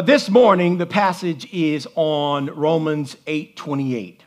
[0.00, 4.22] Uh, this morning, the passage is on Romans 8 28.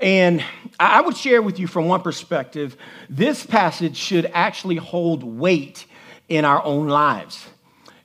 [0.00, 0.42] And
[0.80, 2.76] I would share with you from one perspective,
[3.08, 5.86] this passage should actually hold weight
[6.28, 7.46] in our own lives.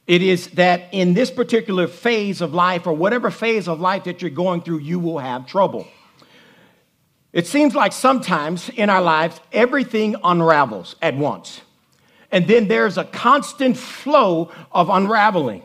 [0.05, 4.21] It is that in this particular phase of life, or whatever phase of life that
[4.21, 5.87] you're going through, you will have trouble.
[7.33, 11.61] It seems like sometimes in our lives, everything unravels at once.
[12.31, 15.63] And then there's a constant flow of unraveling.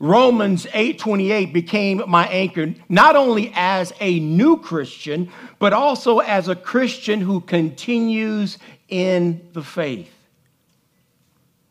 [0.00, 6.54] Romans 8:28 became my anchor not only as a new Christian but also as a
[6.54, 10.14] Christian who continues in the faith.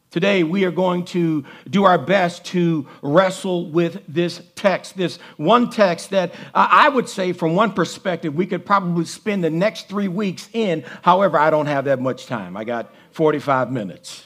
[0.09, 5.70] Today, we are going to do our best to wrestle with this text, this one
[5.70, 9.89] text that uh, I would say, from one perspective, we could probably spend the next
[9.89, 10.86] three weeks in.
[11.02, 12.55] However, I don't have that much time.
[12.55, 14.25] I got 45 minutes.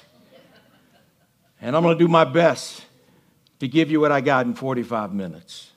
[1.60, 2.86] And I'm going to do my best
[3.62, 5.70] to give you what I got in 45 minutes.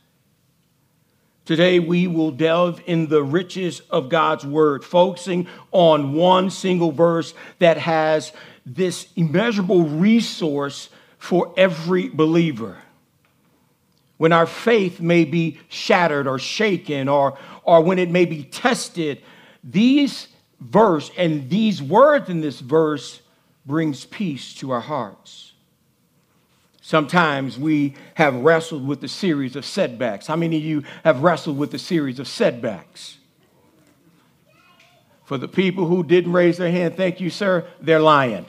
[1.45, 7.35] Today, we will delve in the riches of God's word, focusing on one single verse
[7.59, 8.33] that has
[8.65, 12.79] this immeasurable resource for every believer.
[14.17, 19.21] When our faith may be shattered or shaken, or, or when it may be tested,
[19.63, 23.21] these verse and these words in this verse
[23.67, 25.54] brings peace to our hearts.
[26.87, 30.27] Sometimes we have wrestled with a series of setbacks.
[30.27, 33.17] How many of you have wrestled with a series of setbacks?
[35.25, 38.45] For the people who didn't raise their hand, thank you, sir, they're lying.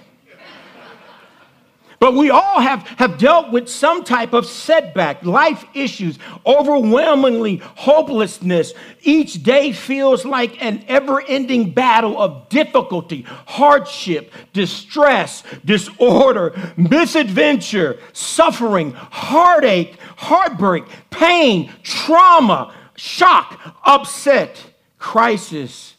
[2.00, 8.74] But we all have, have dealt with some type of setback, life issues, overwhelmingly hopelessness.
[9.02, 18.92] Each day feels like an ever ending battle of difficulty, hardship, distress, disorder, misadventure, suffering,
[18.92, 24.62] heartache, heartbreak, pain, trauma, shock, upset,
[25.00, 25.96] crisis,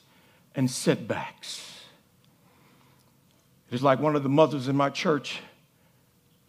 [0.54, 1.62] and setbacks.
[3.70, 5.40] It is like one of the mothers in my church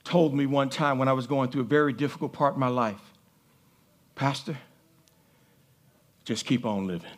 [0.07, 2.69] told me one time when I was going through a very difficult part of my
[2.69, 3.01] life
[4.15, 4.57] Pastor,
[6.25, 7.11] just keep on living.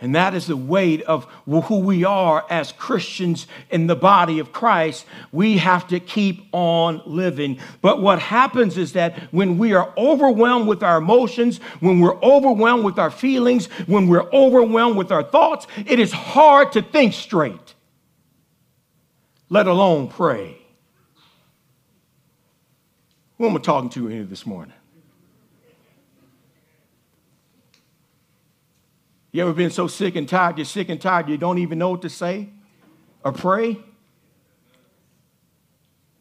[0.00, 4.50] And that is the weight of who we are as Christians in the body of
[4.50, 5.04] Christ.
[5.30, 7.58] We have to keep on living.
[7.82, 12.84] But what happens is that when we are overwhelmed with our emotions, when we're overwhelmed
[12.84, 17.74] with our feelings, when we're overwhelmed with our thoughts, it is hard to think straight,
[19.50, 20.59] let alone pray.
[23.40, 24.74] Who am I talking to here this morning?
[29.32, 31.88] You ever been so sick and tired, you're sick and tired, you don't even know
[31.88, 32.50] what to say
[33.24, 33.78] or pray?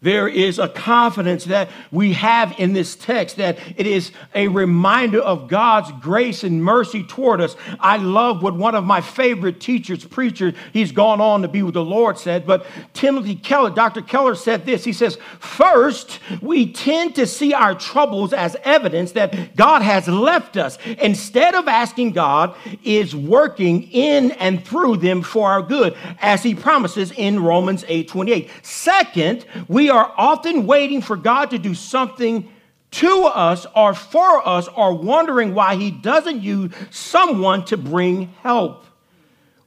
[0.02, 5.20] There is a confidence that we have in this text that it is a reminder
[5.20, 7.58] of God's grace and mercy toward us.
[7.82, 11.74] I love what one of my favorite teachers, preachers, he's gone on to be with
[11.74, 14.02] the Lord, said, but Timothy Keller, Dr.
[14.02, 14.86] Keller said this.
[14.86, 20.56] He says, First, we tend to see our troubles as evidence that God has left
[20.56, 22.56] us instead of asking God
[22.86, 28.08] is working in and through them for our good, as he promises in Romans 8
[28.08, 28.50] 28.
[28.62, 32.50] Second, we are often waiting for God to do something
[32.92, 38.86] to us or for us or wondering why he doesn't use someone to bring help.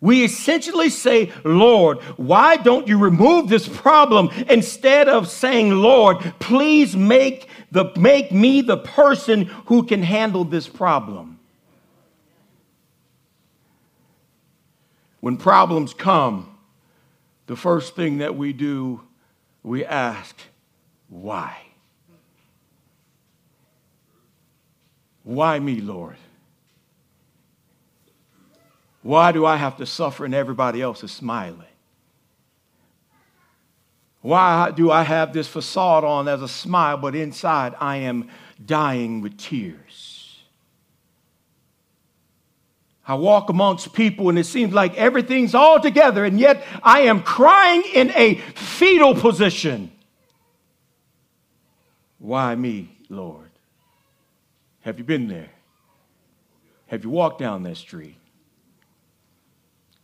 [0.00, 6.96] We essentially say, Lord, why don't you remove this problem instead of saying, Lord, please
[6.96, 11.38] make, the, make me the person who can handle this problem?
[15.20, 16.58] When problems come,
[17.46, 19.02] the first thing that we do
[19.62, 20.36] we ask,
[21.08, 21.56] why?
[25.24, 26.16] Why me, Lord?
[29.02, 31.66] Why do I have to suffer and everybody else is smiling?
[34.20, 38.28] Why do I have this facade on as a smile, but inside I am
[38.64, 40.11] dying with tears?
[43.06, 47.22] I walk amongst people and it seems like everything's all together, and yet I am
[47.22, 49.90] crying in a fetal position.
[52.18, 53.50] Why me, Lord?
[54.82, 55.50] Have you been there?
[56.86, 58.16] Have you walked down that street?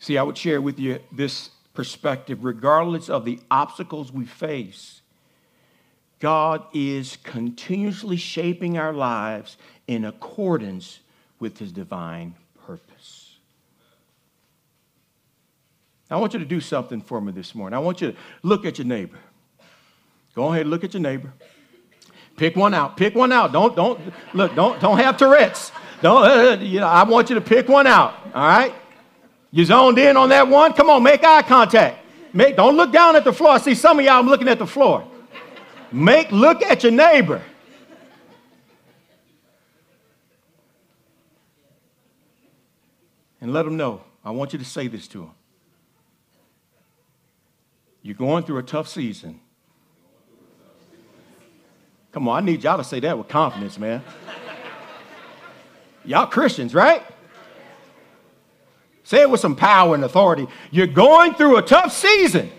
[0.01, 5.03] See, I would share with you this perspective regardless of the obstacles we face.
[6.19, 9.57] God is continuously shaping our lives
[9.87, 10.99] in accordance
[11.39, 12.35] with his divine
[12.67, 13.37] purpose.
[16.11, 17.77] I want you to do something for me this morning.
[17.77, 19.19] I want you to look at your neighbor.
[20.35, 21.33] Go ahead, look at your neighbor.
[22.37, 22.97] Pick one out.
[22.97, 23.53] Pick one out.
[23.53, 24.01] Don't, don't,
[24.33, 25.73] look, don't, don't have Tourette's.
[26.01, 28.73] Don't, uh, you know, I want you to pick one out, all right?
[29.51, 30.73] You zoned in on that one?
[30.73, 32.05] Come on, make eye contact.
[32.33, 33.53] Make, don't look down at the floor.
[33.53, 35.07] I see some of y'all I'm looking at the floor.
[35.91, 37.43] Make, look at your neighbor.
[43.41, 44.03] And let them know.
[44.25, 45.31] I want you to say this to them.
[48.09, 49.39] You're going through a tough season.
[52.11, 54.03] Come on, I need y'all to say that with confidence, man.
[56.07, 57.03] y'all Christians, right?
[59.05, 60.47] Say it with some power and authority.
[60.71, 62.51] You're going through a tough season,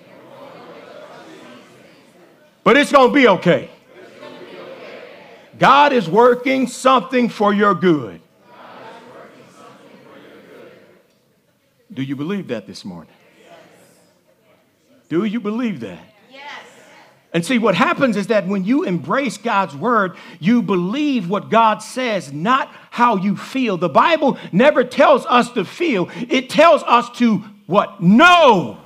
[2.63, 3.72] but it's going to be okay.
[5.57, 8.22] God is working something for your good.
[11.92, 13.16] Do you believe that this morning?
[15.10, 16.00] Do you believe that?
[17.32, 21.80] And see, what happens is that when you embrace God's word, you believe what God
[21.80, 23.78] says, not how you feel.
[23.78, 28.02] The Bible never tells us to feel, it tells us to what?
[28.02, 28.80] Know.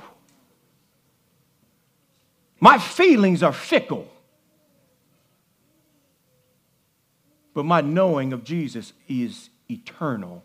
[2.60, 4.08] My feelings are fickle.
[7.54, 10.44] But my knowing of Jesus is eternal.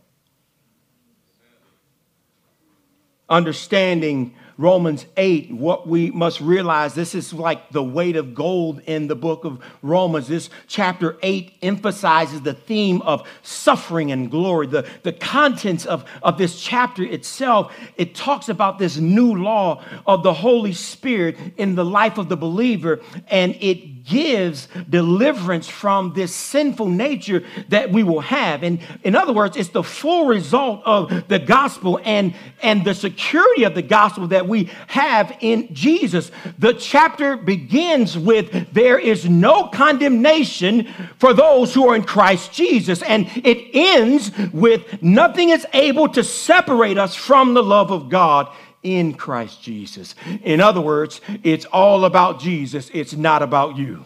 [3.28, 9.08] Understanding Romans 8, what we must realize this is like the weight of gold in
[9.08, 10.28] the book of Romans.
[10.28, 14.68] This chapter 8 emphasizes the theme of suffering and glory.
[14.68, 20.24] The, the contents of, of this chapter itself, it talks about this new law of
[20.24, 26.36] the Holy Spirit in the life of the believer, and it gives deliverance from this
[26.36, 28.64] sinful nature that we will have.
[28.64, 33.64] And in other words, it's the full result of the gospel and, and the security
[33.64, 36.32] of the gospel that we have in Jesus.
[36.58, 40.88] The chapter begins with there is no condemnation
[41.18, 43.02] for those who are in Christ Jesus.
[43.04, 48.54] And it ends with nothing is able to separate us from the love of God
[48.84, 50.16] in Christ Jesus.
[50.44, 54.06] In other words, it's all about Jesus, it's not about you.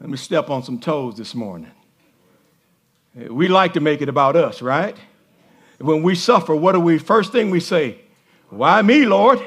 [0.00, 1.70] Let me step on some toes this morning.
[3.14, 4.96] We like to make it about us, right?
[5.78, 8.00] When we suffer, what do we first thing we say?
[8.50, 9.40] Why me, Lord?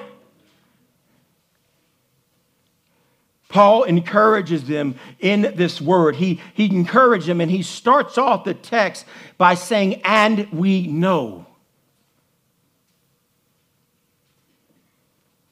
[3.50, 6.16] Paul encourages them in this word.
[6.16, 9.06] He, he encourages them and he starts off the text
[9.38, 11.46] by saying, And we know.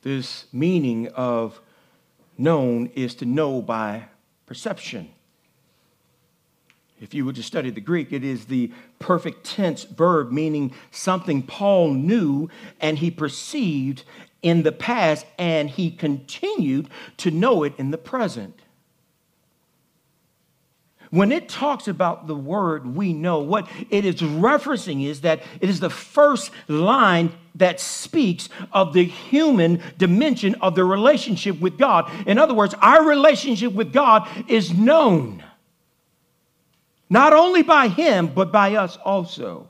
[0.01, 1.61] This meaning of
[2.39, 4.05] known is to know by
[4.47, 5.09] perception.
[6.99, 8.71] If you were to study the Greek, it is the
[9.01, 12.49] perfect tense verb, meaning something Paul knew
[12.79, 14.03] and he perceived
[14.41, 18.59] in the past, and he continued to know it in the present.
[21.11, 25.69] When it talks about the word we know, what it is referencing is that it
[25.69, 32.09] is the first line that speaks of the human dimension of the relationship with God.
[32.25, 35.43] In other words, our relationship with God is known
[37.11, 39.69] not only by him, but by us also.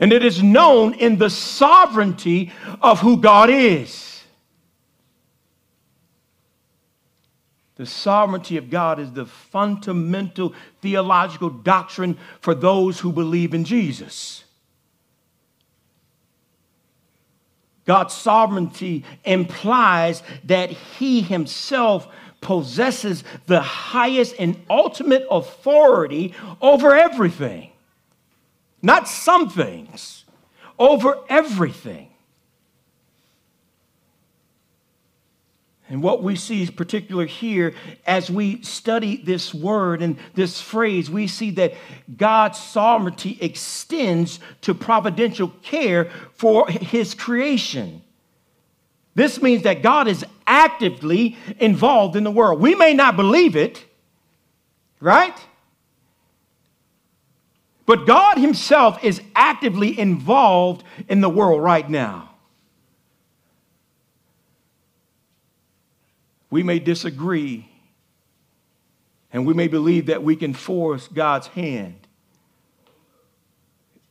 [0.00, 2.50] And it is known in the sovereignty
[2.80, 4.22] of who God is.
[7.76, 14.44] The sovereignty of God is the fundamental theological doctrine for those who believe in Jesus.
[17.84, 22.08] God's sovereignty implies that He Himself
[22.40, 27.70] possesses the highest and ultimate authority over everything.
[28.82, 30.24] Not some things,
[30.78, 32.10] over everything.
[35.90, 37.74] And what we see is particular here
[38.06, 41.74] as we study this word and this phrase, we see that
[42.16, 48.02] God's sovereignty extends to providential care for his creation.
[49.16, 52.60] This means that God is actively involved in the world.
[52.60, 53.82] We may not believe it,
[54.98, 55.38] right?
[57.86, 62.30] But God Himself is actively involved in the world right now.
[66.50, 67.68] We may disagree,
[69.32, 72.08] and we may believe that we can force God's hand.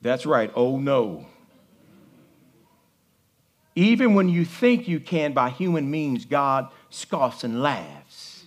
[0.02, 1.26] That's right, oh no.
[3.80, 8.44] Even when you think you can by human means, God scoffs and laughs.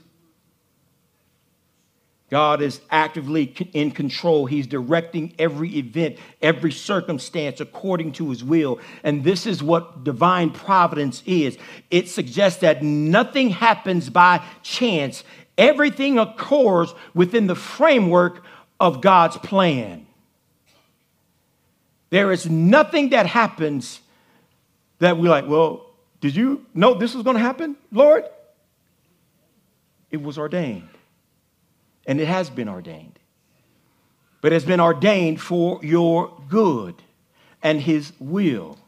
[2.28, 4.44] God is actively in control.
[4.44, 8.78] He's directing every event, every circumstance according to his will.
[9.02, 11.56] And this is what divine providence is
[11.90, 15.24] it suggests that nothing happens by chance,
[15.56, 18.44] everything occurs within the framework
[18.78, 20.06] of God's plan.
[22.10, 24.02] There is nothing that happens
[25.02, 25.84] that we're like, well,
[26.20, 28.24] did you know this was going to happen, Lord?
[30.12, 30.88] It was ordained
[32.06, 33.18] and it has been ordained.
[34.40, 36.94] But it's been ordained for your good
[37.64, 38.78] and His will.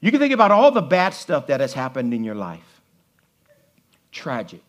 [0.00, 2.80] You can think about all the bad stuff that has happened in your life.
[4.12, 4.62] Tragic.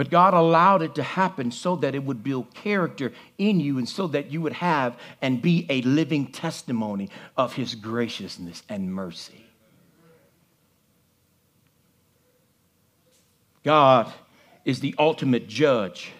[0.00, 3.86] But God allowed it to happen so that it would build character in you and
[3.86, 9.44] so that you would have and be a living testimony of His graciousness and mercy.
[13.62, 14.10] God
[14.64, 16.12] is the ultimate judge,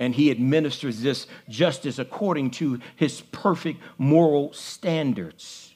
[0.00, 5.75] and he administers this justice according to his perfect moral standards.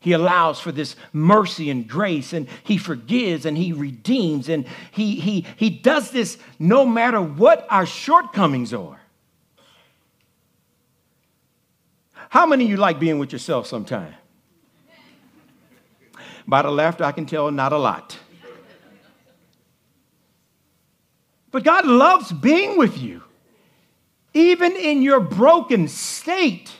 [0.00, 5.18] He allows for this mercy and grace, and he forgives and he redeems, and he,
[5.18, 9.00] he, he does this no matter what our shortcomings are.
[12.30, 14.14] How many of you like being with yourself sometime?
[16.46, 18.18] By the laughter, I can tell not a lot.
[21.50, 23.22] But God loves being with you,
[24.34, 26.70] even in your broken state.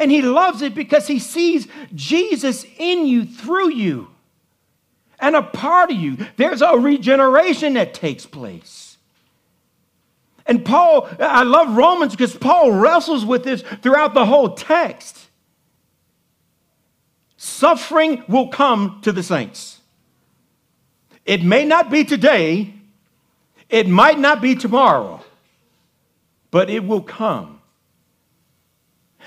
[0.00, 4.08] And He loves it because He sees Jesus in you, through you,
[5.20, 6.16] and a part of you.
[6.36, 8.96] There's a regeneration that takes place.
[10.46, 15.28] And Paul, I love Romans because Paul wrestles with this throughout the whole text.
[17.36, 19.80] Suffering will come to the saints.
[21.26, 22.72] It may not be today,
[23.68, 25.22] it might not be tomorrow,
[26.50, 27.59] but it will come.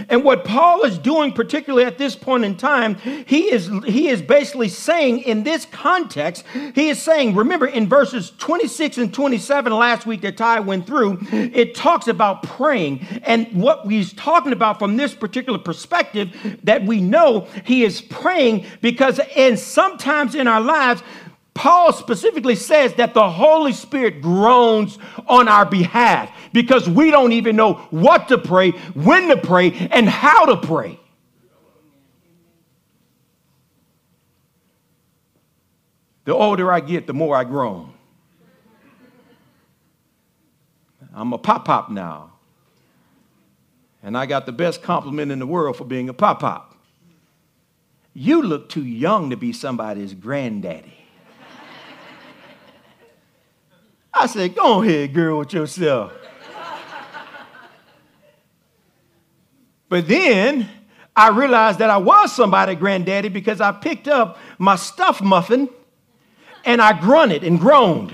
[0.09, 4.21] And what Paul is doing, particularly at this point in time, he is, he is
[4.21, 10.05] basically saying in this context, he is saying, remember in verses 26 and 27 last
[10.05, 13.05] week that Ty went through, it talks about praying.
[13.23, 18.65] And what he's talking about from this particular perspective, that we know he is praying
[18.81, 21.03] because, and sometimes in our lives,
[21.53, 27.55] Paul specifically says that the Holy Spirit groans on our behalf because we don't even
[27.55, 30.99] know what to pray, when to pray, and how to pray.
[36.25, 37.93] The older I get, the more I groan.
[41.13, 42.31] I'm a pop pop now.
[44.01, 46.75] And I got the best compliment in the world for being a pop pop.
[48.13, 51.02] You look too young to be somebody's granddaddy.
[54.13, 56.13] I said, go ahead, girl, with yourself.
[59.89, 60.69] but then
[61.15, 65.69] I realized that I was somebody granddaddy because I picked up my stuffed muffin
[66.65, 68.13] and I grunted and groaned.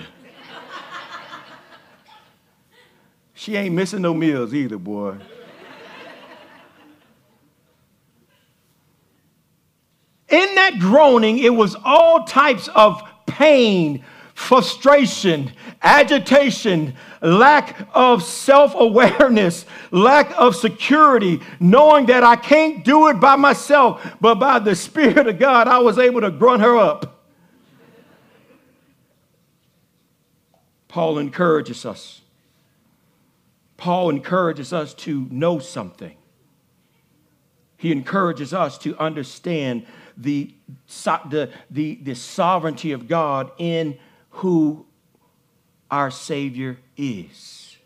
[3.34, 5.16] she ain't missing no meals either, boy.
[10.30, 14.04] In that groaning, it was all types of pain,
[14.40, 15.52] frustration,
[15.84, 23.36] agitation, lack of self awareness, lack of security, knowing that I can't do it by
[23.36, 27.22] myself, but by the Spirit of God, I was able to grunt her up.
[30.88, 32.22] Paul encourages us.
[33.76, 36.16] Paul encourages us to know something.
[37.76, 39.86] He encourages us to understand
[40.18, 40.54] the,
[41.30, 44.00] the, the, the sovereignty of God in
[44.40, 44.86] who
[45.92, 47.78] our Savior is.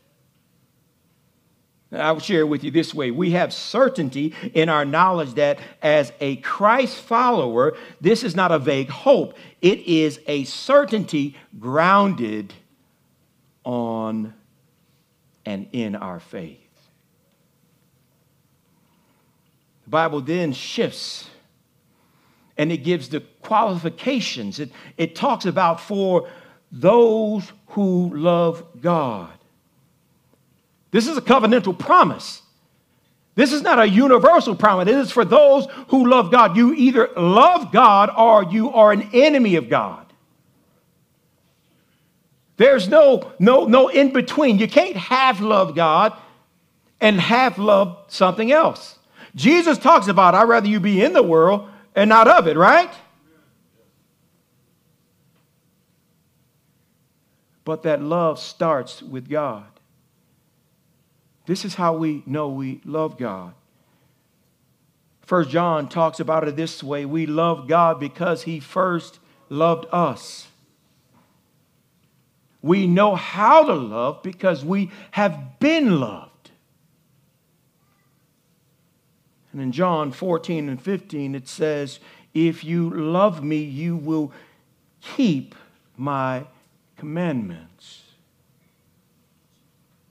[1.91, 3.11] I will share with you this way.
[3.11, 8.59] We have certainty in our knowledge that as a Christ follower, this is not a
[8.59, 9.37] vague hope.
[9.61, 12.53] It is a certainty grounded
[13.63, 14.33] on
[15.45, 16.59] and in our faith.
[19.85, 21.27] The Bible then shifts
[22.57, 24.59] and it gives the qualifications.
[24.59, 26.29] It, it talks about for
[26.73, 29.31] those who love God.
[30.91, 32.41] This is a covenantal promise.
[33.35, 34.89] This is not a universal promise.
[34.89, 36.57] It is for those who love God.
[36.57, 40.05] You either love God or you are an enemy of God.
[42.57, 44.59] There's no, no, no in between.
[44.59, 46.13] You can't half love God
[47.01, 48.97] and half love something else.
[49.35, 52.91] Jesus talks about, I'd rather you be in the world and not of it, right?
[57.65, 59.65] But that love starts with God.
[61.45, 63.53] This is how we know we love God.
[65.21, 70.47] First John talks about it this way we love God because he first loved us.
[72.61, 76.51] We know how to love because we have been loved.
[79.51, 81.99] And in John 14 and 15, it says,
[82.33, 84.31] If you love me, you will
[85.01, 85.55] keep
[85.97, 86.45] my
[87.03, 88.01] commandments.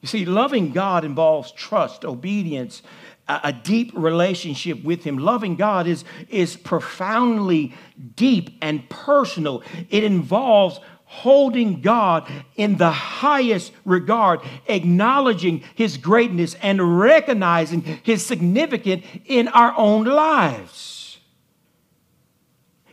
[0.02, 2.82] You see, loving God involves trust, obedience,
[3.26, 5.16] a deep relationship with Him.
[5.16, 7.72] Loving God is, is profoundly
[8.14, 9.62] deep and personal.
[9.88, 19.06] It involves holding God in the highest regard, acknowledging His greatness and recognizing His significance
[19.24, 21.01] in our own lives.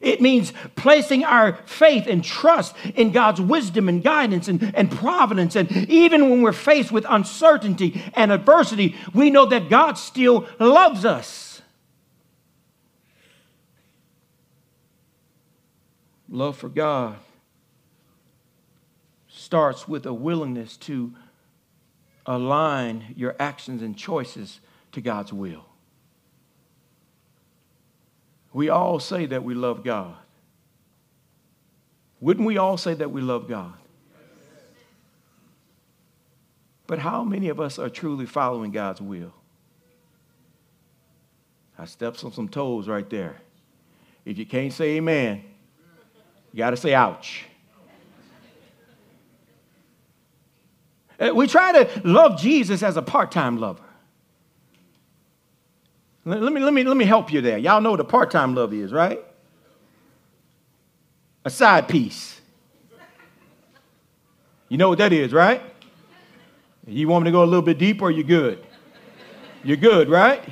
[0.01, 5.55] It means placing our faith and trust in God's wisdom and guidance and, and providence.
[5.55, 11.05] And even when we're faced with uncertainty and adversity, we know that God still loves
[11.05, 11.61] us.
[16.29, 17.17] Love for God
[19.27, 21.13] starts with a willingness to
[22.25, 24.59] align your actions and choices
[24.91, 25.68] to God's will.
[28.59, 30.17] We all say that we love God.
[32.19, 33.71] Wouldn't we all say that we love God?
[36.85, 39.31] But how many of us are truly following God's will?
[41.77, 43.37] I stepped on some toes right there.
[44.25, 45.41] If you can't say amen,
[46.51, 47.45] you got to say ouch.
[51.17, 53.88] Uh, we try to love Jesus as a part time lover.
[56.29, 57.57] Let me, let, me, let me help you there.
[57.57, 59.19] Y'all know what a part time love is, right?
[61.43, 62.39] A side piece.
[64.67, 65.59] You know what that is, right?
[66.85, 68.63] You want me to go a little bit deeper, you good?
[69.63, 70.43] You're good, right?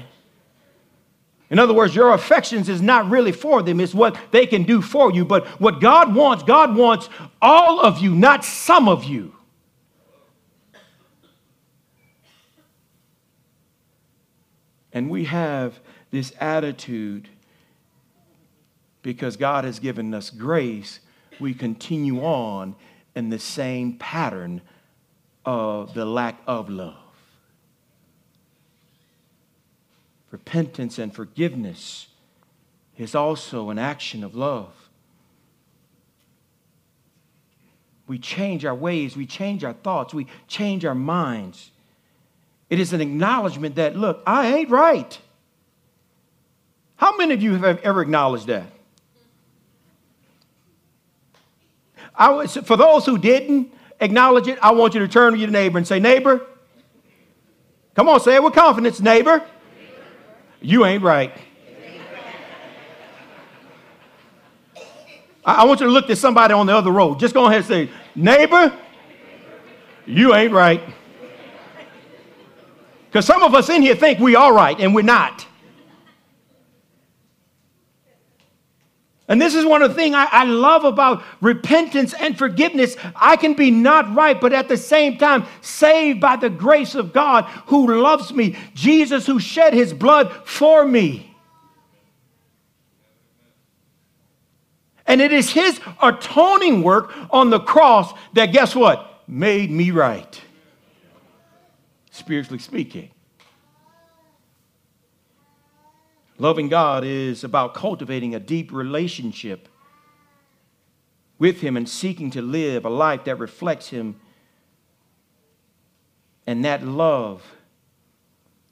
[1.51, 4.81] In other words, your affections is not really for them, it's what they can do
[4.81, 5.25] for you.
[5.25, 7.07] But what God wants, God wants
[7.39, 9.36] all of you, not some of you.
[14.93, 15.79] And we have
[16.11, 17.29] this attitude
[19.01, 20.99] because God has given us grace,
[21.39, 22.75] we continue on
[23.15, 24.61] in the same pattern
[25.45, 26.95] of the lack of love.
[30.29, 32.07] Repentance and forgiveness
[32.97, 34.73] is also an action of love.
[38.07, 41.71] We change our ways, we change our thoughts, we change our minds.
[42.69, 45.17] It is an acknowledgement that, look, I ain't right.
[46.97, 48.65] How many of you have ever acknowledged that?
[52.13, 55.49] I was, for those who didn't acknowledge it, I want you to turn to your
[55.49, 56.41] neighbor and say, Neighbor,
[57.95, 59.45] come on, say it with confidence, neighbor,
[60.59, 61.31] you ain't right.
[65.45, 67.19] I want you to look at somebody on the other road.
[67.21, 68.77] Just go ahead and say, Neighbor,
[70.05, 70.81] you ain't right.
[73.17, 75.47] Because some of us in here think we are right and we're not.
[79.27, 82.95] And this is one of the things I, I, love about repentance and forgiveness.
[83.15, 87.11] I can be not right, but at the same time, saved by the grace of
[87.11, 91.35] God who loves me, Jesus who shed his blood for me.
[95.07, 99.23] And it is his atoning work on the cross that, guess what?
[99.27, 100.39] Made me right
[102.17, 103.11] spiritually speaking.
[106.39, 109.67] Loving God is about cultivating a deep relationship
[111.39, 114.19] with Him and seeking to live a life that reflects Him
[116.45, 117.43] and that love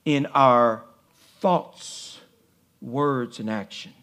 [0.06, 0.84] in our
[1.40, 2.20] thoughts,
[2.82, 3.94] words, and action.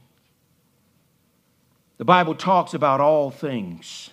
[1.99, 4.11] The Bible talks about all things.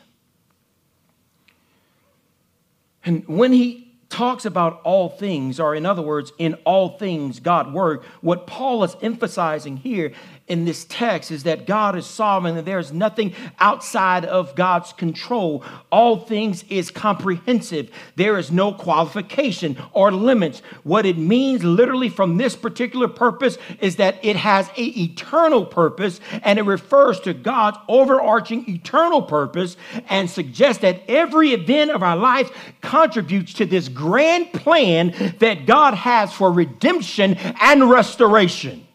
[3.03, 7.73] And when he talks about all things, or in other words, in all things, God
[7.73, 8.01] word.
[8.21, 10.11] What Paul is emphasizing here
[10.49, 15.63] in this text is that God is sovereign and there's nothing outside of God's control.
[15.91, 17.91] All things is comprehensive.
[18.15, 20.61] There is no qualification or limits.
[20.83, 26.19] What it means literally from this particular purpose is that it has a eternal purpose
[26.43, 29.77] and it refers to God's overarching eternal purpose
[30.09, 35.93] and suggests that every event of our life contributes to this grand plan that God
[35.93, 38.87] has for redemption and restoration.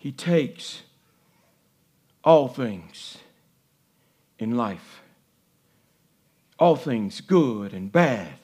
[0.00, 0.82] He takes
[2.24, 3.18] all things
[4.40, 5.02] in life,
[6.58, 8.34] all things good and bad,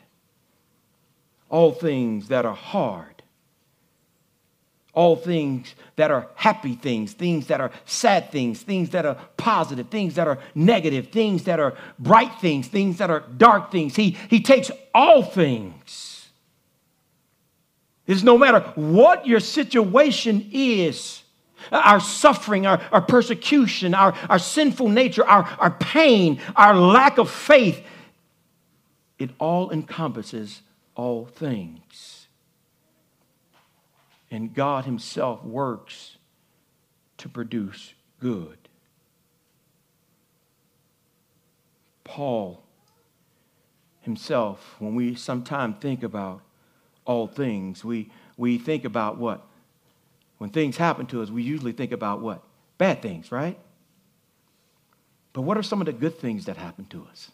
[1.50, 3.16] all things that are hard
[4.96, 9.88] all things that are happy things, things that are sad things, things that are positive,
[9.90, 13.94] things that are negative, things that are bright things, things that are dark things.
[13.94, 16.30] He, he takes all things.
[18.06, 21.22] It's no matter what your situation is,
[21.72, 27.31] our suffering, our, our persecution, our, our sinful nature, our, our pain, our lack of
[27.31, 27.85] faith,
[29.18, 30.62] it all encompasses
[30.94, 32.26] all things
[34.31, 36.16] and God Himself works
[37.18, 38.59] to produce good.
[42.05, 42.62] Paul
[44.00, 46.40] himself, when we sometimes think about
[47.05, 49.45] all things, we, we think about what?
[50.38, 52.42] When things happen to us, we usually think about what?
[52.79, 53.59] Bad things, right?
[55.33, 57.31] But what are some of the good things that happen to us?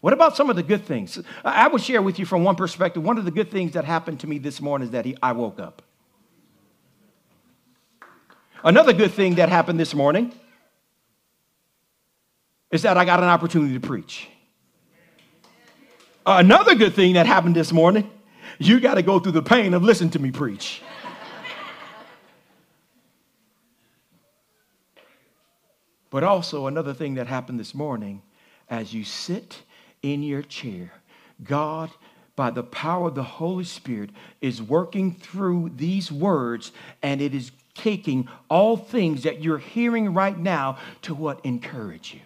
[0.00, 1.20] What about some of the good things?
[1.44, 3.02] I will share with you from one perspective.
[3.04, 5.30] One of the good things that happened to me this morning is that he, I
[5.30, 5.82] woke up.
[8.64, 10.32] Another good thing that happened this morning
[12.72, 14.28] is that I got an opportunity to preach.
[16.24, 18.10] Another good thing that happened this morning,
[18.66, 20.82] you got to go through the pain of listening to me preach.
[26.10, 28.22] but also, another thing that happened this morning,
[28.68, 29.62] as you sit
[30.02, 30.92] in your chair.
[31.42, 31.90] God,
[32.36, 36.72] by the power of the Holy Spirit, is working through these words,
[37.02, 42.20] and it is taking all things that you're hearing right now to what encourage you.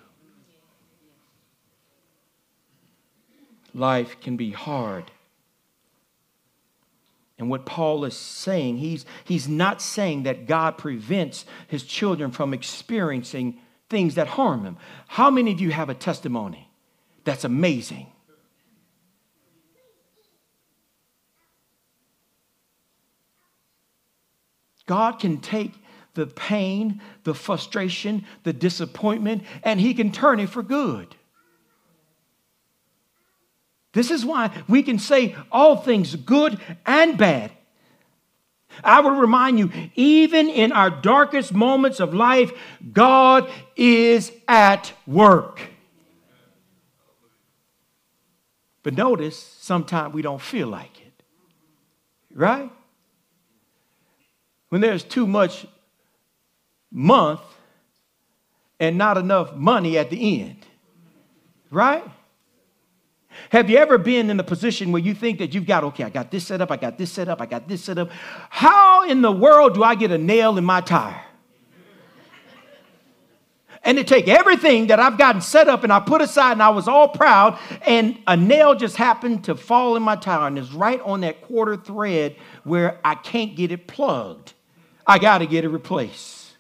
[3.75, 5.05] Life can be hard.
[7.39, 12.55] And what Paul is saying, he's, he's not saying that God prevents his children from
[12.55, 14.79] experiencing things that harm them.
[15.07, 16.71] How many of you have a testimony?
[17.25, 18.07] That's amazing.
[24.87, 25.73] God can take
[26.15, 31.15] the pain, the frustration, the disappointment, and He can turn it for good.
[33.97, 37.51] This is why we can say all things good and bad.
[38.85, 42.53] I will remind you, even in our darkest moments of life,
[42.93, 45.63] God is at work.
[48.83, 51.23] But notice, sometimes we don't feel like it.
[52.35, 52.71] Right?
[54.69, 55.65] When there's too much
[56.93, 57.41] month
[58.79, 60.67] and not enough money at the end.
[61.71, 62.05] Right?
[63.51, 66.11] Have you ever been in a position where you think that you've got, okay, I
[66.11, 68.11] got this set up, I got this set up, I got this set up.
[68.51, 71.23] How in the world do I get a nail in my tire?
[73.87, 76.71] and to take everything that I've gotten set up and I put aside and I
[76.71, 80.73] was all proud, and a nail just happened to fall in my tire and it's
[80.73, 84.55] right on that quarter thread where I can't get it plugged.
[85.07, 86.57] I got to get it replaced.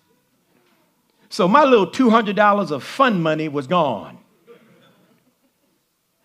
[1.29, 4.16] So my little $200 of fun money was gone.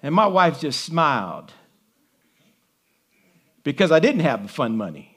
[0.04, 1.52] And my wife just smiled
[3.64, 5.16] because I didn't have the fun money.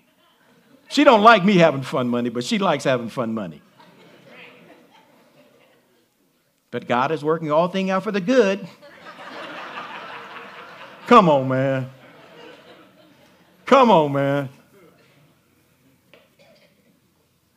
[0.88, 3.62] She don't like me having fun money, but she likes having fun money.
[6.70, 8.66] But God is working all things out for the good.
[11.06, 11.90] Come on, man.
[13.64, 14.48] Come on, man.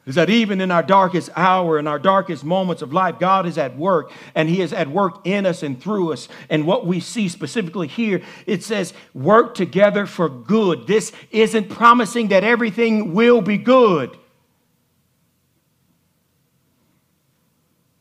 [0.07, 3.59] Is that even in our darkest hour, in our darkest moments of life, God is
[3.59, 6.27] at work and He is at work in us and through us.
[6.49, 10.87] And what we see specifically here, it says, work together for good.
[10.87, 14.17] This isn't promising that everything will be good.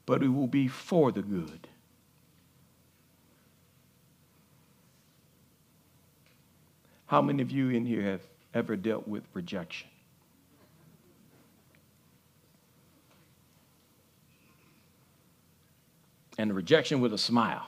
[0.06, 1.68] but it will be for the good.
[7.06, 8.22] How many of you in here have
[8.54, 9.88] ever dealt with rejection?
[16.38, 17.66] And rejection with a smile.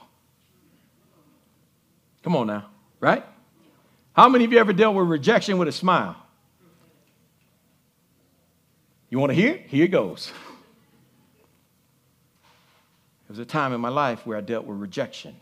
[2.23, 3.25] Come on now, right?
[4.13, 6.15] How many of you ever dealt with rejection with a smile?
[9.09, 9.57] You want to hear?
[9.67, 10.31] Here it goes.
[13.27, 15.35] There was a time in my life where I dealt with rejection.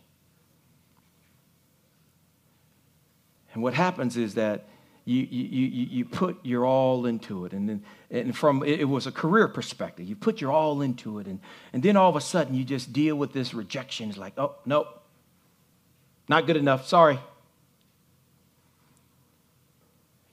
[3.53, 4.67] And what happens is that
[5.07, 7.53] you, you, you, you put your all into it.
[7.53, 10.05] And, then, and from it was a career perspective.
[10.05, 11.27] You put your all into it.
[11.27, 11.39] And,
[11.71, 14.09] and then all of a sudden you just deal with this rejection.
[14.09, 15.01] It's like, oh, nope,
[16.27, 16.87] not good enough.
[16.87, 17.19] Sorry.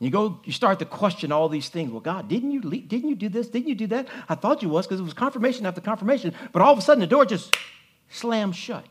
[0.01, 1.93] You go, you start to question all these things.
[1.93, 3.47] Well, God, didn't you didn't you do this?
[3.47, 4.09] Didn't you do that?
[4.29, 6.35] I thought you was because it was confirmation after confirmation.
[6.53, 7.57] But all of a sudden, the door just
[8.11, 8.85] slammed shut.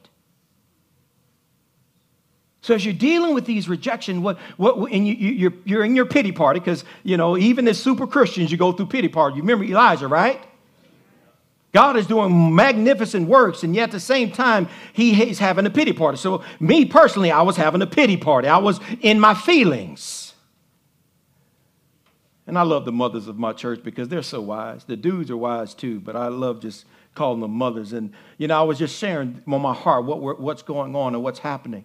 [2.63, 5.97] So as you're dealing with these rejection, what, what, and you, you, you're, you're in
[5.97, 9.35] your pity party because, you know, even as super Christians, you go through pity party.
[9.35, 10.41] You remember Elijah, right?
[11.73, 15.69] God is doing magnificent works, and yet at the same time, he, he's having a
[15.69, 16.17] pity party.
[16.17, 18.47] So, me personally, I was having a pity party.
[18.47, 20.33] I was in my feelings.
[22.47, 24.85] And I love the mothers of my church because they're so wise.
[24.85, 27.91] The dudes are wise too, but I love just calling them mothers.
[27.91, 31.21] And, you know, I was just sharing on my heart what, what's going on and
[31.21, 31.83] what's happening.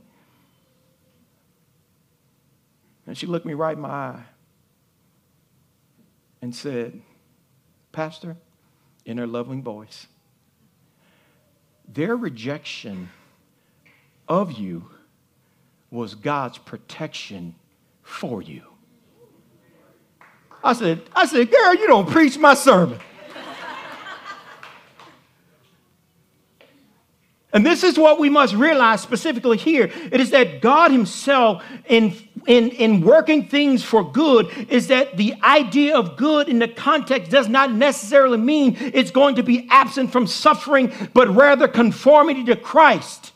[3.09, 4.23] And she looked me right in my eye
[6.43, 7.01] and said,
[7.91, 8.37] Pastor,
[9.07, 10.07] in her loving voice,
[11.89, 13.09] their rejection
[14.29, 14.91] of you
[15.91, 17.55] was God's protection
[18.03, 18.63] for you.
[20.63, 23.01] I said, I said, girl, you don't preach my sermon.
[27.53, 29.91] And this is what we must realize specifically here.
[30.13, 32.15] It is that God Himself, in,
[32.49, 37.31] in, in working things for good, is that the idea of good in the context
[37.31, 42.57] does not necessarily mean it's going to be absent from suffering, but rather conformity to
[42.57, 43.33] Christ.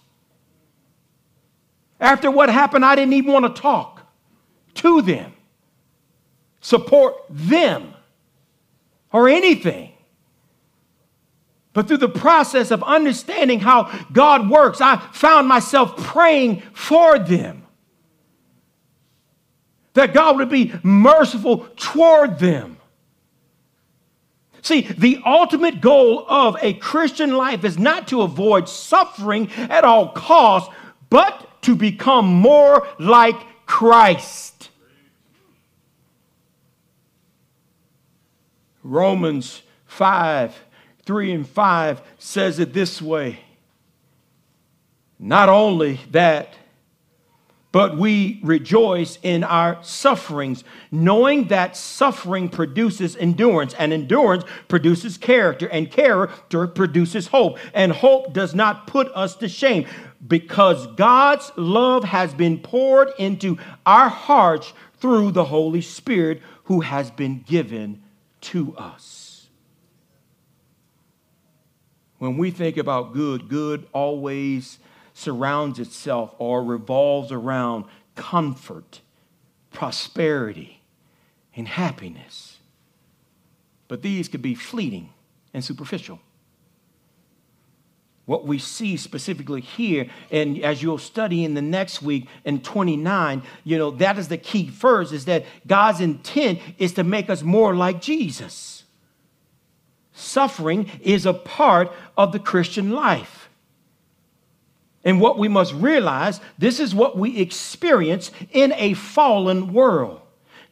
[2.01, 4.01] After what happened, I didn't even want to talk
[4.77, 5.35] to them,
[6.63, 7.93] support them,
[9.13, 9.93] or anything.
[11.75, 17.62] But through the process of understanding how God works, I found myself praying for them.
[19.95, 22.79] That God would be merciful toward them.
[24.63, 30.11] See, the ultimate goal of a Christian life is not to avoid suffering at all
[30.13, 30.73] costs,
[31.11, 34.71] but to become more like Christ.
[38.83, 40.55] Romans 5
[41.05, 43.41] 3 and 5 says it this way
[45.19, 46.55] Not only that,
[47.73, 55.67] but we rejoice in our sufferings, knowing that suffering produces endurance, and endurance produces character,
[55.69, 57.59] and character produces hope.
[57.73, 59.87] And hope does not put us to shame
[60.25, 67.11] because God's love has been poured into our hearts through the Holy Spirit who has
[67.11, 68.03] been given
[68.43, 69.49] to us.
[72.19, 74.79] When we think about good, good always
[75.15, 79.01] surrounds itself or revolves around comfort,
[79.71, 80.83] prosperity,
[81.55, 82.59] and happiness.
[83.89, 85.11] But these could be fleeting
[85.53, 86.19] and superficial.
[88.25, 93.43] What we see specifically here, and as you'll study in the next week in 29,
[93.65, 97.43] you know, that is the key first, is that God's intent is to make us
[97.43, 98.85] more like Jesus.
[100.13, 103.42] Suffering is a part of the Christian life.
[105.05, 110.21] And what we must realize, this is what we experience in a fallen world.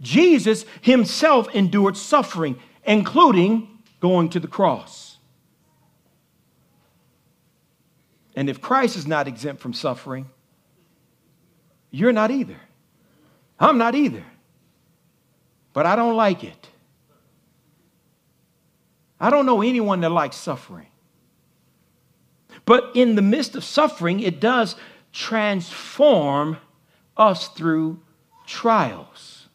[0.00, 3.68] Jesus himself endured suffering, including
[4.00, 5.18] going to the cross.
[8.36, 10.30] And if Christ is not exempt from suffering,
[11.90, 12.56] you're not either.
[13.58, 14.24] I'm not either.
[15.72, 16.68] But I don't like it.
[19.18, 20.86] I don't know anyone that likes suffering.
[22.64, 24.76] But in the midst of suffering, it does
[25.12, 26.58] transform
[27.16, 28.00] us through
[28.46, 29.48] trials.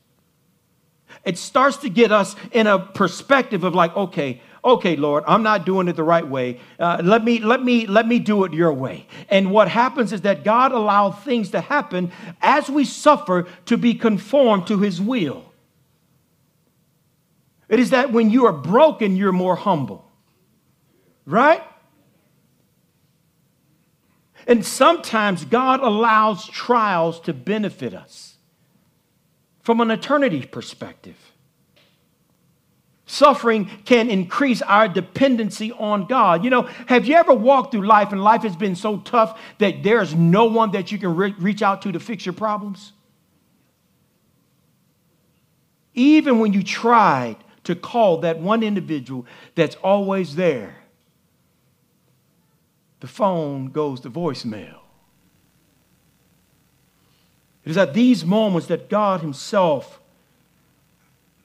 [1.24, 5.66] It starts to get us in a perspective of like, okay, okay, Lord, I'm not
[5.66, 6.60] doing it the right way.
[6.80, 9.08] Uh, let me, let me, let me do it your way.
[9.30, 13.94] And what happens is that God allows things to happen as we suffer to be
[13.94, 15.52] conformed to His will.
[17.70, 20.06] It is that when you are broken, you're more humble.
[21.26, 21.64] Right?
[24.48, 28.36] And sometimes God allows trials to benefit us
[29.62, 31.18] from an eternity perspective.
[33.08, 36.44] Suffering can increase our dependency on God.
[36.44, 39.84] You know, have you ever walked through life and life has been so tough that
[39.84, 42.94] there's no one that you can re- reach out to to fix your problems?
[45.94, 50.76] Even when you tried to call that one individual that's always there,
[53.06, 54.80] the phone goes to voicemail.
[57.64, 60.02] It is at these moments that God Himself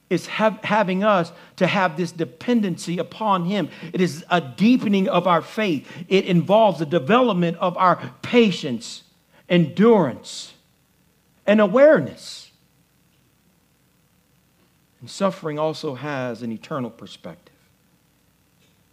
[0.09, 3.69] is having us to have this dependency upon Him.
[3.93, 9.03] It is a deepening of our faith, it involves the development of our patience,
[9.47, 10.55] endurance,
[11.47, 12.53] and awareness.
[15.03, 17.50] And suffering also has an eternal perspective.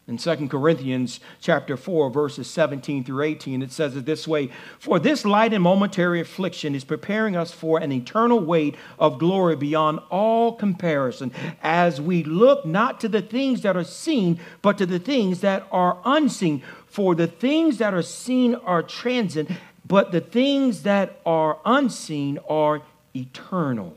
[0.08, 5.00] In 2 Corinthians chapter 4 verses 17 through 18 it says it this way for
[5.00, 10.00] this light and momentary affliction is preparing us for an eternal weight of glory beyond
[10.10, 15.00] all comparison as we look not to the things that are seen but to the
[15.00, 16.64] things that are unseen.
[16.86, 19.52] For the things that are seen are transient
[19.86, 22.82] but the things that are unseen are
[23.14, 23.96] eternal.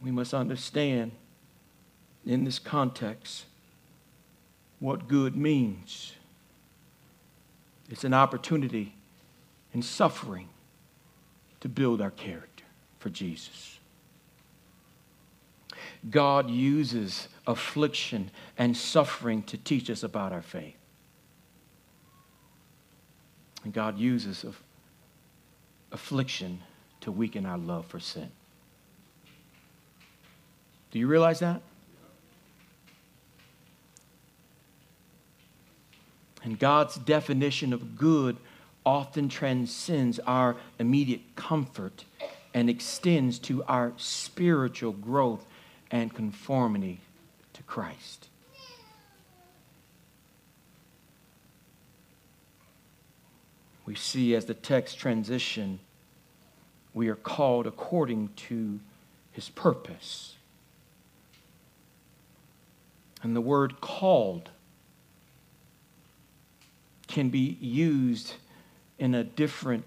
[0.00, 1.12] We must understand
[2.24, 3.46] in this context
[4.78, 6.14] what good means.
[7.88, 8.94] It's an opportunity
[9.72, 10.48] in suffering
[11.60, 12.64] to build our character
[12.98, 13.78] for Jesus.
[16.10, 20.74] God uses affliction and suffering to teach us about our faith.
[23.62, 24.44] And God uses
[25.92, 26.60] affliction
[27.02, 28.30] to weaken our love for sin.
[30.90, 31.62] Do you realize that?
[36.44, 38.36] And God's definition of good
[38.84, 42.04] often transcends our immediate comfort
[42.52, 45.44] and extends to our spiritual growth
[45.90, 47.00] and conformity
[47.52, 48.28] to Christ.
[53.84, 55.80] We see as the text transition,
[56.94, 58.80] we are called according to
[59.32, 60.36] his purpose.
[63.22, 64.50] And the word called
[67.12, 68.34] can be used
[68.98, 69.84] in a different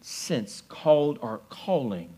[0.00, 2.12] sense, called or calling.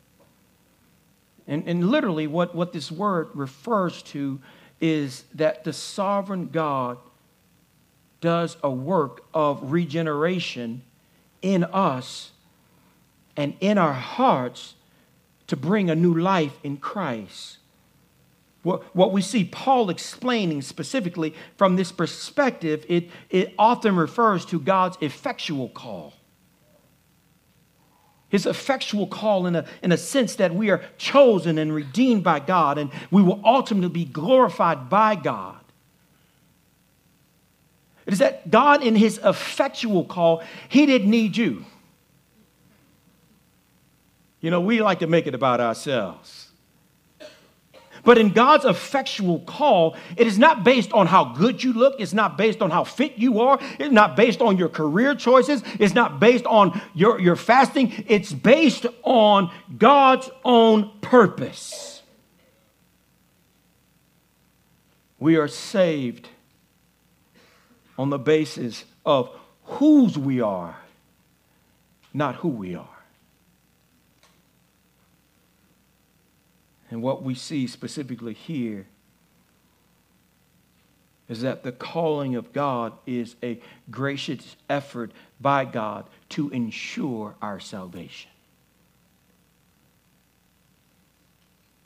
[1.47, 4.41] And, and literally, what, what this word refers to
[4.81, 6.97] is that the sovereign God
[8.21, 10.83] does a work of regeneration
[11.43, 12.31] in us
[13.37, 14.75] and in our hearts
[15.49, 17.59] to bring a new life in Christ.
[18.65, 24.59] What, what we see Paul explaining specifically from this perspective, it, it often refers to
[24.59, 26.15] God's effectual call.
[28.31, 32.41] His effectual call, in a, in a sense that we are chosen and redeemed by
[32.41, 35.61] God, and we will ultimately be glorified by God.
[38.07, 41.67] It is that God, in His effectual call, He didn't need you.
[44.41, 46.51] You know, we like to make it about ourselves.
[48.05, 51.97] But in God's effectual call, it is not based on how good you look.
[51.99, 53.59] It's not based on how fit you are.
[53.79, 55.63] It's not based on your career choices.
[55.81, 58.05] It's not based on your, your fasting.
[58.07, 62.03] It's based on God's own purpose.
[65.19, 66.29] We are saved
[67.97, 69.31] on the basis of
[69.65, 70.77] whose we are,
[72.13, 72.94] not who we are.
[76.95, 78.87] And what we see specifically here
[81.29, 87.59] is that the calling of God is a gracious effort by God to ensure our
[87.59, 88.31] salvation.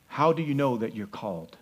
[0.09, 1.57] How do you know that you're called?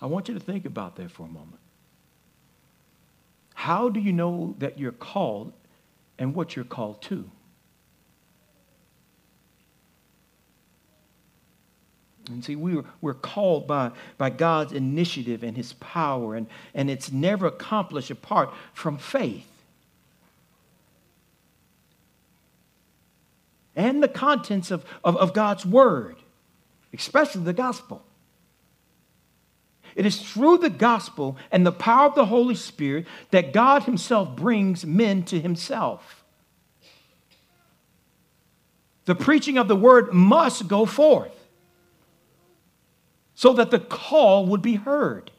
[0.00, 1.60] I want you to think about that for a moment.
[3.52, 5.52] How do you know that you're called
[6.18, 7.30] and what you're called to.
[12.28, 16.90] And see, we were, we're called by, by God's initiative and his power, and, and
[16.90, 19.46] it's never accomplished apart from faith.
[23.76, 26.16] And the contents of, of, of God's word,
[26.92, 28.05] especially the gospel.
[29.96, 34.36] It is through the gospel and the power of the Holy Spirit that God Himself
[34.36, 36.22] brings men to Himself.
[39.06, 41.32] The preaching of the word must go forth
[43.34, 45.30] so that the call would be heard.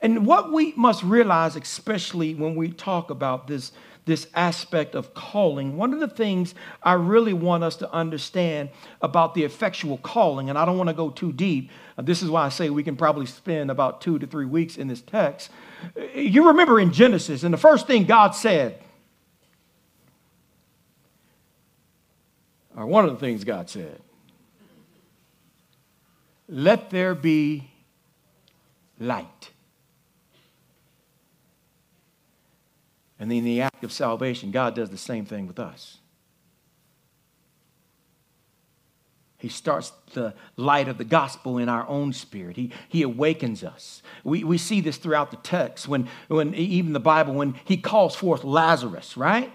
[0.00, 3.72] And what we must realize, especially when we talk about this,
[4.06, 8.70] this aspect of calling, one of the things I really want us to understand
[9.02, 11.70] about the effectual calling, and I don't want to go too deep.
[11.98, 14.76] Uh, this is why I say we can probably spend about two to three weeks
[14.76, 15.50] in this text.
[16.14, 18.80] You remember in Genesis, and the first thing God said,
[22.76, 24.00] or one of the things God said,
[26.48, 27.70] let there be
[29.00, 29.50] light.
[33.18, 35.98] And in the act of salvation, God does the same thing with us.
[39.38, 42.56] He starts the light of the gospel in our own spirit.
[42.56, 44.02] He, he awakens us.
[44.24, 48.16] We, we see this throughout the text, when, when even the Bible, when he calls
[48.16, 49.52] forth Lazarus, right?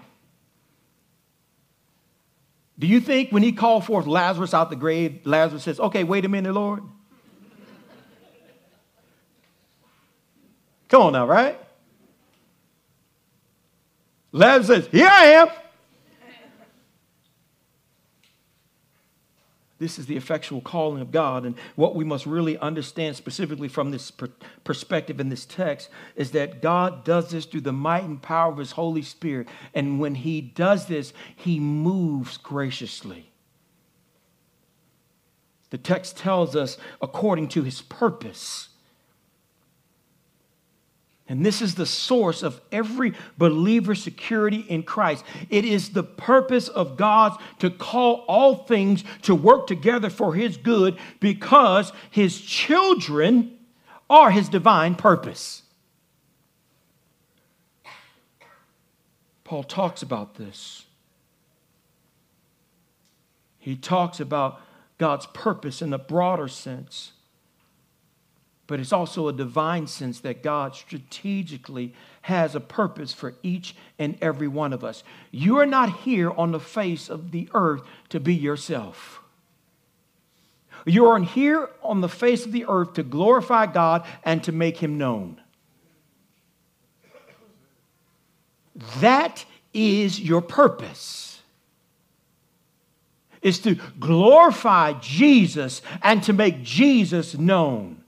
[2.78, 6.24] Do you think when he called forth Lazarus out the grave, Lazarus says, Okay, wait
[6.24, 6.82] a minute, Lord?
[10.88, 11.58] Come on now, right?
[14.32, 15.48] Lazarus says, Here I am.
[19.82, 21.44] This is the effectual calling of God.
[21.44, 24.30] And what we must really understand specifically from this per-
[24.62, 28.58] perspective in this text is that God does this through the might and power of
[28.58, 29.48] His Holy Spirit.
[29.74, 33.32] And when He does this, He moves graciously.
[35.70, 38.68] The text tells us according to His purpose.
[41.28, 45.24] And this is the source of every believer's security in Christ.
[45.48, 50.56] It is the purpose of God to call all things to work together for his
[50.56, 53.56] good because his children
[54.10, 55.62] are his divine purpose.
[59.44, 60.86] Paul talks about this.
[63.58, 64.60] He talks about
[64.98, 67.12] God's purpose in the broader sense
[68.72, 71.92] but it's also a divine sense that God strategically
[72.22, 75.04] has a purpose for each and every one of us.
[75.30, 79.20] You are not here on the face of the earth to be yourself.
[80.86, 84.78] You are here on the face of the earth to glorify God and to make
[84.78, 85.38] Him known.
[89.00, 89.44] That
[89.74, 91.42] is your purpose.
[93.42, 98.01] Is to glorify Jesus and to make Jesus known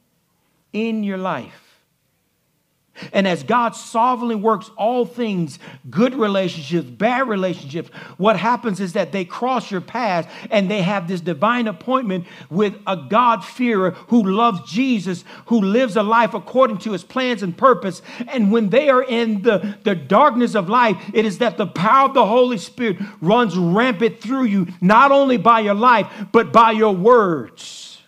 [0.74, 1.62] in your life.
[3.12, 5.58] And as God sovereignly works all things,
[5.90, 11.08] good relationships, bad relationships, what happens is that they cross your path and they have
[11.08, 16.92] this divine appointment with a God-fearer who loves Jesus, who lives a life according to
[16.92, 18.00] his plans and purpose.
[18.28, 22.08] And when they are in the, the darkness of life, it is that the power
[22.08, 26.70] of the Holy Spirit runs rampant through you, not only by your life, but by
[26.70, 28.00] your words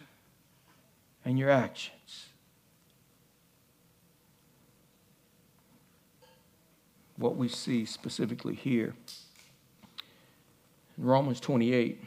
[1.24, 1.95] and your actions.
[7.16, 8.94] What we see specifically here.
[10.98, 12.02] In Romans 28,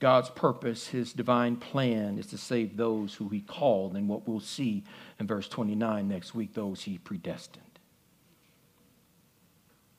[0.00, 4.40] God's purpose, his divine plan, is to save those who he called, and what we'll
[4.40, 4.82] see
[5.20, 7.64] in verse 29 next week, those he predestined.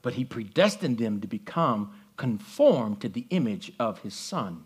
[0.01, 4.65] But he predestined them to become conformed to the image of his son.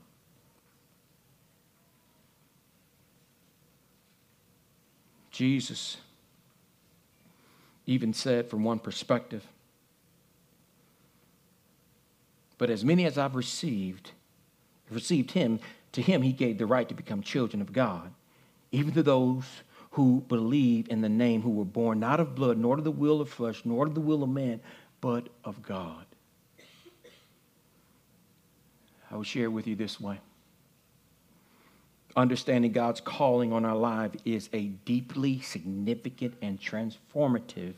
[5.30, 5.98] Jesus
[7.88, 9.48] even said from one perspective.
[12.58, 14.12] But as many as I've received,
[14.92, 15.60] received him,
[15.94, 18.14] to him he gave the right to become children of God,
[18.72, 19.46] even to those
[19.92, 23.22] who believe in the name, who were born not of blood, nor of the will
[23.22, 24.60] of flesh, nor of the will of man,
[25.02, 26.06] but of God.
[29.10, 30.20] I will share with you this way
[32.18, 37.76] understanding God's calling on our life is a deeply significant and transformative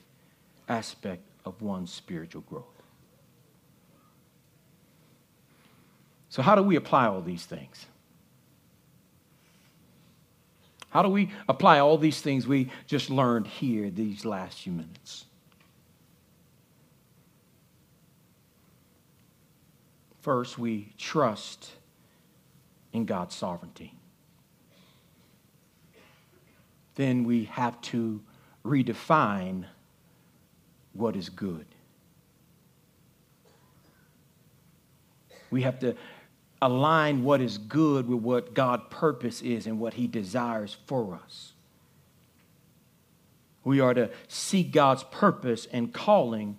[0.69, 2.63] aspect of one's spiritual growth.
[6.29, 7.85] So, how do we apply all these things?
[10.89, 15.25] How do we apply all these things we just learned here these last few minutes?
[20.21, 21.71] First, we trust
[22.93, 23.98] in God's sovereignty
[26.99, 28.19] then we have to
[28.65, 29.63] redefine
[30.91, 31.65] what is good.
[35.49, 35.95] We have to
[36.61, 41.53] align what is good with what God's purpose is and what He desires for us.
[43.63, 46.57] We are to seek God's purpose and calling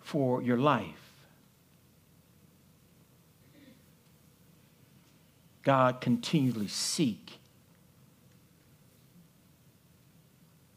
[0.00, 1.12] for your life.
[5.62, 7.39] God continually seek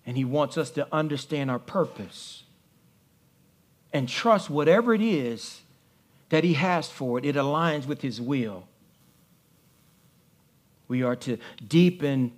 [0.06, 2.44] And He wants us to understand our purpose
[3.94, 5.62] and trust whatever it is
[6.30, 8.68] that He has for it, it aligns with His will.
[10.88, 12.34] We are to deepen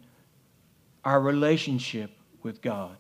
[1.04, 2.12] our relationship
[2.44, 2.98] with God,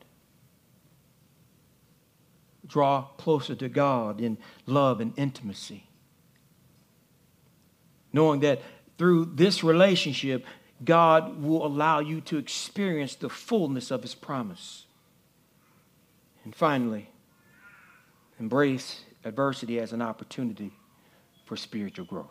[2.67, 5.87] draw closer to God in love and intimacy,
[8.13, 8.61] knowing that
[8.97, 10.45] through this relationship,
[10.85, 14.85] God will allow you to experience the fullness of his promise.
[16.43, 17.09] And finally,
[18.39, 20.71] embrace adversity as an opportunity
[21.45, 22.29] for spiritual growth.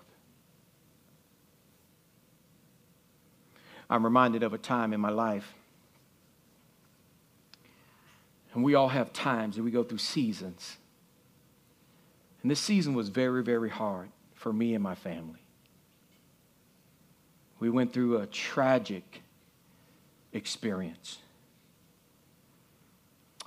[3.90, 5.54] I'm reminded of a time in my life,
[8.54, 10.76] and we all have times that we go through seasons.
[12.42, 15.43] And this season was very, very hard for me and my family.
[17.60, 19.22] We went through a tragic
[20.32, 21.18] experience.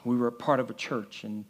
[0.03, 1.45] We were a part of a church, and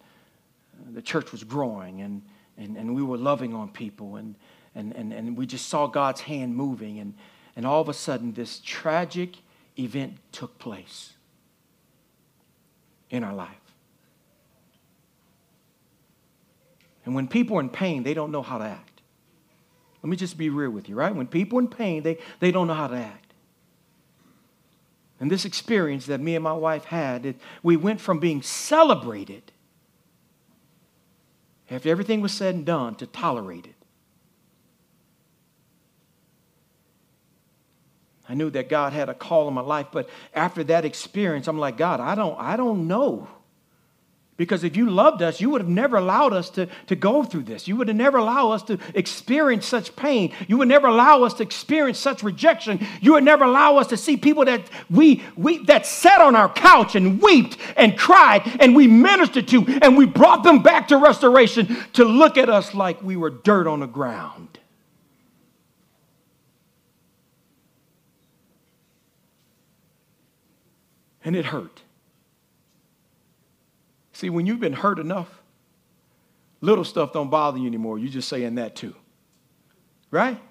[0.74, 2.22] uh, the church was growing, and,
[2.58, 4.36] and, and we were loving on people, and,
[4.74, 7.00] and, and, and we just saw God's hand moving.
[7.00, 7.14] And,
[7.56, 9.38] and all of a sudden, this tragic
[9.78, 11.14] event took place
[13.10, 13.50] in our life.
[17.06, 18.97] And when people are in pain, they don't know how to act.
[20.04, 21.14] Let me just be real with you, right?
[21.14, 23.34] When people in pain, they, they don't know how to act.
[25.20, 29.52] And this experience that me and my wife had, it, we went from being celebrated
[31.70, 33.74] after everything was said and done to tolerated.
[38.30, 41.58] I knew that God had a call in my life, but after that experience, I'm
[41.58, 43.28] like, God, I don't, I don't know.
[44.38, 47.44] Because if you loved us, you would have never allowed us to, to go through
[47.44, 47.68] this.
[47.68, 50.32] You would have never allowed us to experience such pain.
[50.48, 52.86] You would never allow us to experience such rejection.
[53.02, 54.62] You would never allow us to see people that
[54.92, 59.66] we, we that sat on our couch and wept and cried and we ministered to
[59.82, 63.66] and we brought them back to restoration to look at us like we were dirt
[63.66, 64.60] on the ground.
[71.26, 71.82] And it hurt.
[74.18, 75.30] See, when you've been hurt enough,
[76.60, 78.00] little stuff don't bother you anymore.
[78.00, 78.96] You're just saying that too.
[80.10, 80.42] Right?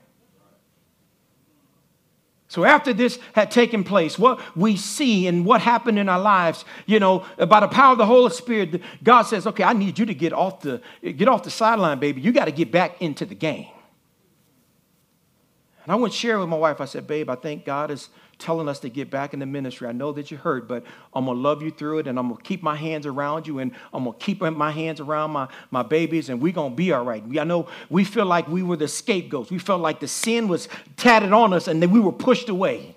[2.46, 6.64] So after this had taken place, what we see and what happened in our lives,
[6.86, 10.06] you know, by the power of the Holy Spirit, God says, "Okay, I need you
[10.06, 12.20] to get off the get off the sideline, baby.
[12.20, 13.66] You got to get back into the game."
[15.86, 16.80] And I went share with my wife.
[16.80, 19.88] I said, "Babe, I think God is telling us to get back in the ministry.
[19.88, 20.84] I know that you hurt, but
[21.14, 23.46] I'm going to love you through it and I'm going to keep my hands around
[23.46, 26.72] you and I'm going to keep my hands around my, my babies and we're going
[26.72, 27.22] to be all right.
[27.38, 29.50] I know we feel like we were the scapegoats.
[29.50, 32.94] We felt like the sin was tatted on us and then we were pushed away.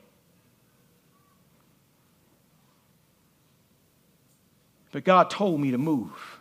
[4.91, 6.39] But God told me to move.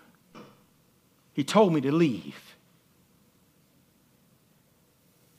[1.35, 2.48] He told me to leave.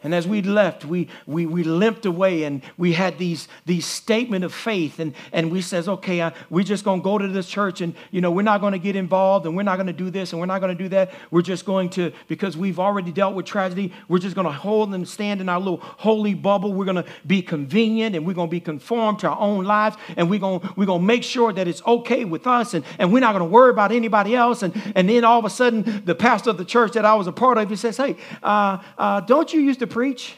[0.01, 4.45] And as we left, we, we, we limped away and we had these, these statement
[4.45, 4.97] of faith.
[4.97, 7.93] And, and we says, okay, uh, we're just going to go to this church and,
[8.09, 10.31] you know, we're not going to get involved and we're not going to do this
[10.31, 11.11] and we're not going to do that.
[11.31, 14.93] We're just going to, because we've already dealt with tragedy, we're just going to hold
[14.93, 16.73] and stand in our little holy bubble.
[16.73, 19.97] We're going to be convenient and we're going to be conformed to our own lives.
[20.15, 23.19] And we're going, we're to make sure that it's okay with us and, and we're
[23.19, 24.63] not going to worry about anybody else.
[24.63, 27.27] And, and then all of a sudden, the pastor of the church that I was
[27.27, 30.35] a part of, he says, hey, uh, uh, don't you used to preach?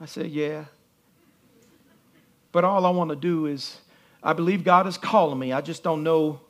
[0.00, 0.64] I said, Yeah.
[2.52, 3.78] But all I want to do is,
[4.22, 5.52] I believe God is calling me.
[5.52, 6.40] I just don't know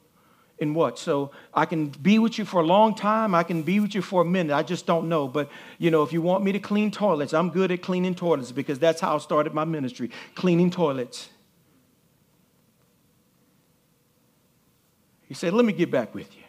[0.58, 0.98] in what.
[0.98, 3.34] So I can be with you for a long time.
[3.34, 4.54] I can be with you for a minute.
[4.54, 5.26] I just don't know.
[5.28, 8.52] But, you know, if you want me to clean toilets, I'm good at cleaning toilets
[8.52, 11.28] because that's how I started my ministry cleaning toilets.
[15.26, 16.41] He said, Let me get back with you.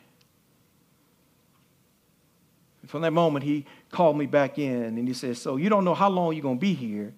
[2.83, 5.85] And from that moment, he called me back in and he said, So you don't
[5.85, 7.13] know how long you're going to be here,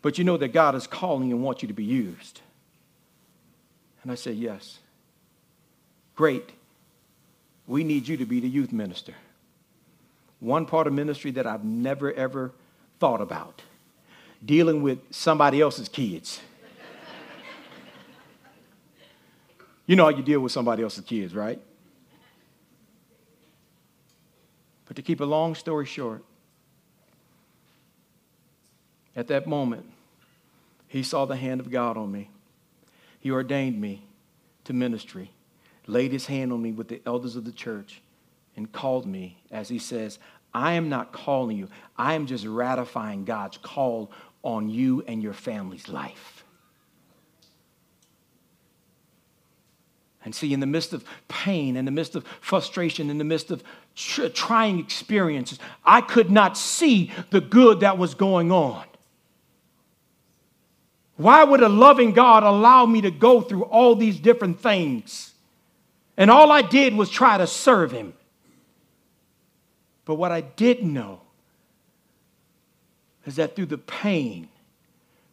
[0.00, 2.40] but you know that God is calling and wants you to be used.
[4.02, 4.78] And I said, Yes.
[6.14, 6.50] Great.
[7.66, 9.14] We need you to be the youth minister.
[10.38, 12.52] One part of ministry that I've never, ever
[13.00, 13.62] thought about
[14.44, 16.40] dealing with somebody else's kids.
[19.86, 21.60] you know how you deal with somebody else's kids, right?
[24.94, 26.22] But to keep a long story short,
[29.16, 29.86] at that moment,
[30.86, 32.30] he saw the hand of God on me.
[33.18, 34.04] He ordained me
[34.62, 35.32] to ministry,
[35.88, 38.02] laid his hand on me with the elders of the church,
[38.56, 40.20] and called me, as he says,
[40.54, 41.68] I am not calling you,
[41.98, 44.12] I am just ratifying God's call
[44.44, 46.44] on you and your family's life.
[50.24, 53.50] And see, in the midst of pain, in the midst of frustration, in the midst
[53.50, 53.64] of
[53.94, 58.84] trying experiences, I could not see the good that was going on.
[61.16, 65.32] Why would a loving God allow me to go through all these different things?
[66.16, 68.14] And all I did was try to serve Him.
[70.04, 71.20] But what I didn't know
[73.26, 74.48] is that through the pain,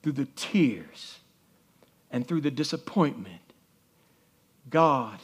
[0.01, 1.20] through the tears,
[2.12, 3.41] and through the disappointment,
[4.70, 5.20] God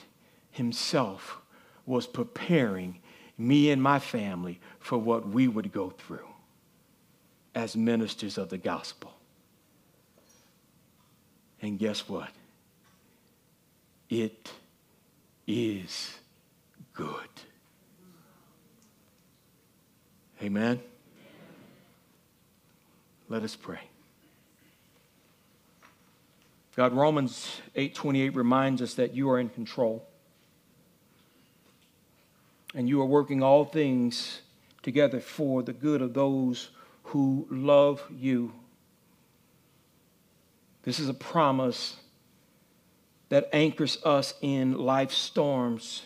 [0.52, 1.38] Himself
[1.86, 3.00] was preparing
[3.38, 6.28] me and my family for what we would go through
[7.54, 9.14] as ministers of the gospel.
[11.62, 12.30] And guess what?
[14.10, 14.52] It
[15.46, 16.16] is
[16.94, 17.30] good.
[20.42, 20.80] Amen.
[23.28, 23.82] Let us pray.
[26.76, 30.07] God, Romans 8:28 reminds us that you are in control.
[32.78, 34.42] And you are working all things
[34.84, 36.70] together for the good of those
[37.06, 38.54] who love you.
[40.84, 41.96] This is a promise
[43.30, 46.04] that anchors us in life's storms.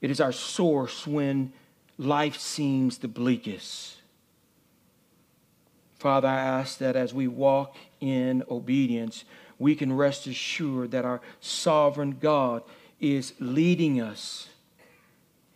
[0.00, 1.52] It is our source when
[1.98, 3.96] life seems the bleakest.
[5.98, 9.24] Father, I ask that as we walk in obedience,
[9.58, 12.62] we can rest assured that our sovereign God
[13.00, 14.50] is leading us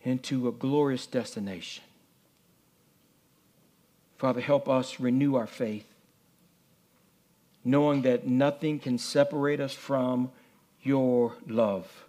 [0.03, 1.83] into a glorious destination.
[4.17, 5.85] Father, help us renew our faith,
[7.63, 10.31] knowing that nothing can separate us from
[10.81, 12.05] your love.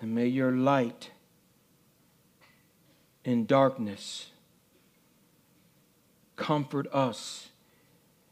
[0.00, 1.10] And may your light
[3.24, 4.30] in darkness
[6.36, 7.48] comfort us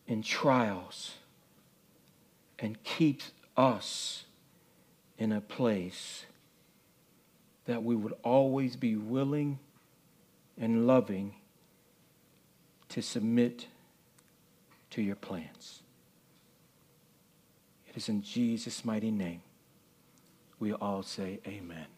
[0.07, 1.13] in trials
[2.59, 3.23] and keep
[3.57, 4.24] us
[5.19, 6.27] in a place
[7.67, 9.59] that we would always be willing
[10.59, 11.35] and loving
[12.91, 13.67] to submit
[14.91, 15.83] to your plans.
[17.89, 19.43] It is in Jesus' mighty name
[20.65, 21.94] we all say amen.